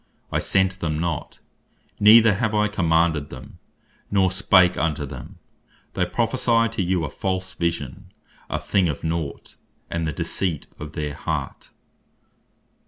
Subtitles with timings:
[0.31, 1.37] I sent them not,
[1.99, 3.59] neither have I commanded them,
[4.09, 5.37] nor spake unto them,
[5.93, 8.11] they prophecy to you a false Vision,
[8.49, 9.57] a thing of naught;
[9.91, 11.69] and the deceit of their heart."